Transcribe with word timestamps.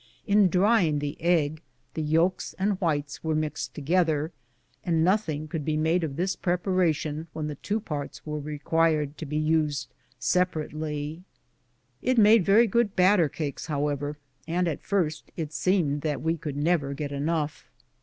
In 0.25 0.49
drying 0.49 0.97
the 0.97 1.15
egg^ 1.19 1.59
the 1.93 2.01
yolks 2.01 2.55
and 2.57 2.81
whites 2.81 3.23
were 3.23 3.35
mixed 3.35 3.75
together, 3.75 4.31
and 4.83 5.03
nothing 5.03 5.47
could 5.47 5.63
be 5.63 5.77
made 5.77 6.03
of 6.03 6.15
this 6.15 6.35
preparation 6.35 7.27
when 7.33 7.45
the 7.45 7.53
two 7.53 7.79
parts 7.79 8.25
were 8.25 8.39
required 8.39 9.15
to 9.19 9.27
be 9.27 9.37
used 9.37 9.93
separately. 10.17 11.23
It 12.01 12.17
made 12.17 12.43
very 12.43 12.65
good 12.65 12.95
batter 12.95 13.29
cakes, 13.29 13.67
however, 13.67 14.17
and 14.47 14.67
at 14.67 14.81
first 14.81 15.31
it 15.37 15.53
seemed 15.53 16.01
that 16.01 16.23
we 16.23 16.35
could 16.35 16.57
never 16.57 16.95
get 16.95 17.11
enough. 17.11 17.67